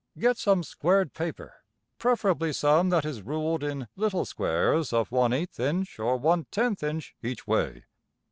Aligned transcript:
Get 0.17 0.39
some 0.39 0.63
squared 0.63 1.13
paper, 1.13 1.57
preferably 1.99 2.53
some 2.53 2.87
\Figure[2.75in]{224a} 2.87 2.89
that 2.89 3.05
is 3.05 3.21
ruled 3.21 3.63
in 3.63 3.87
little 3.95 4.25
squares 4.25 4.93
of 4.93 5.11
one 5.11 5.31
eighth 5.31 5.59
inch 5.59 5.99
or 5.99 6.17
one 6.17 6.47
tenth 6.49 6.81
inch 6.81 7.13
each 7.21 7.45
way. 7.45 7.83